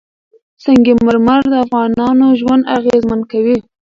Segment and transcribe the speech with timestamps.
[0.63, 3.57] سنگ مرمر د افغانانو ژوند اغېزمن کوي.